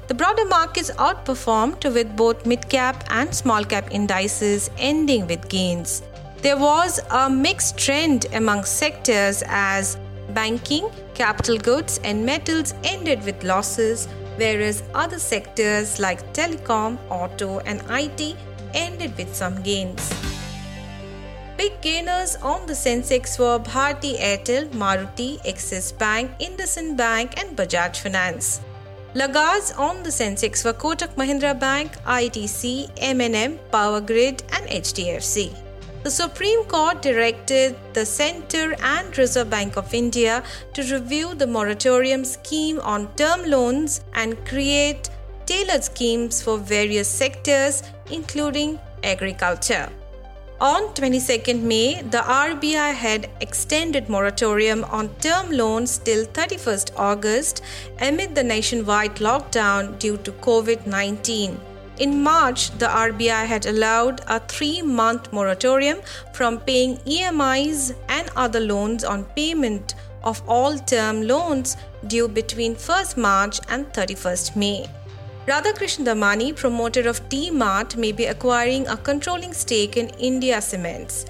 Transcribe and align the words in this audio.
The 0.08 0.14
broader 0.14 0.46
markets 0.46 0.92
outperformed 0.92 1.94
with 1.94 2.16
both 2.16 2.46
mid 2.46 2.70
cap 2.70 3.04
and 3.10 3.34
small 3.34 3.64
cap 3.64 3.92
indices 3.92 4.70
ending 4.78 5.28
with 5.28 5.48
gains. 5.50 6.02
There 6.42 6.58
was 6.58 7.00
a 7.10 7.30
mixed 7.30 7.78
trend 7.78 8.26
among 8.34 8.64
sectors 8.64 9.44
as 9.48 9.98
banking, 10.34 10.90
capital 11.14 11.58
goods, 11.58 12.00
and 12.04 12.26
metals 12.26 12.74
ended 12.84 13.24
with 13.26 13.44
losses, 13.44 14.08
whereas 14.38 14.84
other 14.94 15.20
sectors 15.20 16.00
like 16.00 16.34
telecom, 16.34 16.98
auto, 17.10 17.60
and 17.60 17.84
IT 17.90 18.36
ended 18.74 19.18
with 19.18 19.36
some 19.36 19.62
gains. 19.64 20.14
Big 21.58 21.82
gainers 21.82 22.38
on 22.38 22.66
the 22.68 22.74
Sensex 22.74 23.38
were 23.38 23.60
Bharti 23.60 24.18
Airtel, 24.18 24.70
Maruti, 24.70 25.46
Axis 25.46 25.92
Bank, 25.92 26.32
IndusInd 26.40 26.96
Bank, 26.96 27.38
and 27.38 27.58
Bajaj 27.58 27.98
Finance. 27.98 28.62
Lagars 29.16 29.72
on 29.76 30.04
the 30.04 30.10
Sensex 30.10 30.64
were 30.64 30.72
Kotak 30.74 31.16
Mahindra 31.16 31.60
Bank, 31.60 31.94
ITC, 32.04 32.92
M&M, 32.98 33.58
Power 33.72 34.02
Grid 34.02 34.44
and 34.54 34.68
HDFC. 34.68 35.58
The 36.04 36.12
Supreme 36.12 36.64
Court 36.66 37.02
directed 37.02 37.76
the 37.94 38.06
Centre 38.06 38.76
and 38.84 39.18
Reserve 39.18 39.50
Bank 39.50 39.78
of 39.78 39.96
India 39.96 40.44
to 40.76 40.84
review 40.94 41.34
the 41.34 41.48
moratorium 41.48 42.24
scheme 42.24 42.80
on 42.82 43.12
term 43.16 43.46
loans 43.50 44.02
and 44.14 44.46
create 44.46 45.10
tailored 45.48 45.84
schemes 45.84 46.44
for 46.44 46.60
various 46.60 47.08
sectors 47.08 47.82
including 48.12 48.80
agriculture. 49.04 49.90
On 50.62 50.94
22nd 50.94 51.62
May, 51.62 52.02
the 52.02 52.18
RBI 52.18 52.94
had 52.94 53.30
extended 53.40 54.10
moratorium 54.10 54.84
on 54.92 55.08
term 55.22 55.52
loans 55.52 56.00
till 56.00 56.26
31st 56.26 56.92
August 56.98 57.62
amid 58.02 58.36
the 58.36 58.44
nationwide 58.44 59.16
lockdown 59.16 59.98
due 60.00 60.18
to 60.18 60.34
COVID-19. 60.34 61.58
In 62.00 62.22
March, 62.22 62.72
the 62.72 62.88
RBI 62.88 63.46
had 63.46 63.68
allowed 63.68 64.20
a 64.28 64.42
3-month 64.42 65.32
moratorium 65.32 66.00
from 66.34 66.60
paying 66.60 66.98
EMIs 67.06 67.96
and 68.10 68.30
other 68.36 68.60
loans 68.60 69.06
on 69.06 69.24
payment 69.38 69.96
of 70.26 70.44
all 70.46 70.78
term 70.78 71.22
loans 71.22 71.78
due 72.08 72.28
between 72.28 72.76
1st 72.76 73.16
March 73.16 73.62
and 73.70 73.86
31st 73.94 74.58
May. 74.58 74.90
Radhakrishnan 75.50 76.06
Damani, 76.06 76.56
promoter 76.56 77.10
of 77.10 77.28
D-Mart, 77.28 77.96
may 77.98 78.12
be 78.12 78.26
acquiring 78.26 78.88
a 78.88 78.96
controlling 78.96 79.52
stake 79.52 79.98
in 79.98 80.10
India 80.20 80.62
Cements. 80.62 81.26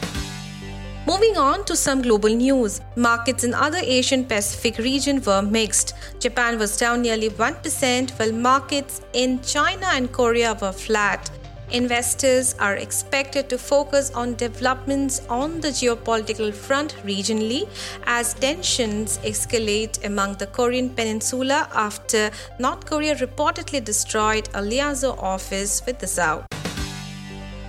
Moving 1.06 1.36
on 1.36 1.66
to 1.66 1.76
some 1.76 2.02
global 2.02 2.30
news. 2.30 2.80
Markets 2.96 3.44
in 3.44 3.54
other 3.54 3.80
Asian 3.82 4.24
Pacific 4.24 4.78
region 4.78 5.22
were 5.22 5.42
mixed. 5.42 5.96
Japan 6.20 6.58
was 6.58 6.78
down 6.78 7.02
nearly 7.02 7.30
1% 7.30 8.12
while 8.18 8.32
markets 8.32 9.02
in 9.12 9.42
China 9.42 9.88
and 9.92 10.14
Korea 10.14 10.58
were 10.62 10.72
flat. 10.72 11.30
Investors 11.72 12.56
are 12.58 12.78
expected 12.78 13.50
to 13.50 13.58
focus 13.58 14.12
on 14.12 14.36
developments 14.36 15.22
on 15.28 15.60
the 15.60 15.70
geopolitical 15.70 16.54
front 16.54 16.96
regionally 17.04 17.68
as 18.06 18.34
tensions 18.36 19.18
escalate 19.26 20.06
among 20.06 20.36
the 20.36 20.48
Korean 20.48 20.90
peninsula 20.90 21.68
after 21.74 22.32
North 22.60 22.86
Korea 22.86 23.14
reportedly 23.16 23.84
destroyed 23.84 24.48
a 24.54 24.62
liaison 24.62 25.20
office 25.20 25.86
with 25.86 26.00
the 26.00 26.08
South. 26.08 26.46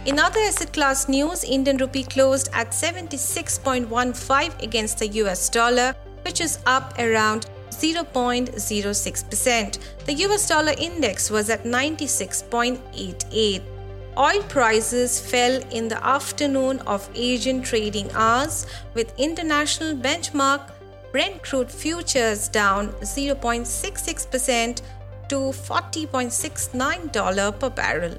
In 0.06 0.18
other 0.18 0.40
asset 0.40 0.72
class 0.74 1.08
news, 1.08 1.44
Indian 1.44 1.78
rupee 1.78 2.04
closed 2.04 2.50
at 2.52 2.72
76.15 2.72 4.62
against 4.62 4.98
the 4.98 5.08
US 5.22 5.48
dollar, 5.48 5.94
which 6.26 6.42
is 6.42 6.58
up 6.66 6.92
around 6.98 7.46
0.06%. 7.70 9.78
The 10.04 10.12
US 10.12 10.46
dollar 10.46 10.74
index 10.76 11.30
was 11.30 11.48
at 11.48 11.64
96.88. 11.64 13.62
Oil 14.18 14.42
prices 14.42 15.18
fell 15.18 15.62
in 15.72 15.88
the 15.88 16.06
afternoon 16.06 16.80
of 16.80 17.08
Asian 17.14 17.62
trading 17.62 18.12
hours, 18.12 18.66
with 18.92 19.18
international 19.18 19.96
benchmark 19.96 20.70
Brent 21.12 21.42
crude 21.42 21.70
futures 21.70 22.48
down 22.48 22.92
0.66% 23.00 24.82
to 25.30 25.36
$40.69 25.36 27.58
per 27.58 27.70
barrel. 27.70 28.18